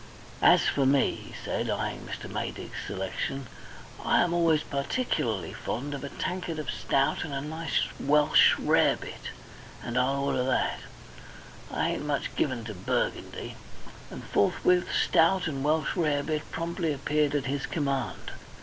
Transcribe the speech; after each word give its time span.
"As 0.41 0.65
for 0.67 0.87
me," 0.87 1.13
he 1.13 1.35
said, 1.45 1.69
eyeing 1.69 2.07
Mr. 2.09 2.27
Maydig's 2.27 2.79
selection, 2.87 3.45
"I 4.03 4.23
am 4.23 4.33
always 4.33 4.63
particularly 4.63 5.53
fond 5.53 5.93
of 5.93 6.03
a 6.03 6.09
tankard 6.09 6.57
of 6.57 6.71
stout 6.71 7.23
and 7.23 7.31
a 7.31 7.39
nice 7.39 7.83
Welsh 7.99 8.57
rarebit, 8.57 9.29
and 9.83 9.99
I'll 9.99 10.23
order 10.23 10.43
that. 10.43 10.79
I 11.71 11.89
ain't 11.91 12.03
much 12.07 12.35
given 12.35 12.63
to 12.63 12.73
Burgundy," 12.73 13.57
and 14.09 14.23
forthwith 14.23 14.87
stout 14.91 15.45
and 15.45 15.63
Welsh 15.63 15.95
rarebit 15.95 16.49
promptly 16.51 16.93
appeared 16.93 17.35
at 17.35 17.45
his 17.45 17.67
command. 17.67 18.31